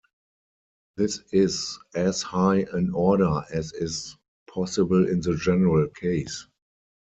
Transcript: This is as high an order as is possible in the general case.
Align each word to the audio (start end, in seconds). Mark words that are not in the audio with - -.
This 0.97 1.19
is 1.31 1.77
as 1.93 2.23
high 2.23 2.65
an 2.73 2.91
order 2.95 3.43
as 3.51 3.71
is 3.73 4.17
possible 4.51 5.07
in 5.07 5.21
the 5.21 5.35
general 5.35 5.89
case. 5.89 6.47